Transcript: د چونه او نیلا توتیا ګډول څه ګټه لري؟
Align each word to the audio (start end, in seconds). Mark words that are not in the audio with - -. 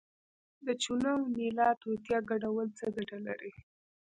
د 0.65 0.67
چونه 0.83 1.07
او 1.17 1.23
نیلا 1.37 1.69
توتیا 1.81 2.19
ګډول 2.31 2.67
څه 2.77 2.85
ګټه 2.95 3.17
لري؟ 3.27 3.51